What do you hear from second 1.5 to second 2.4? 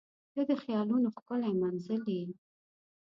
منزل یې.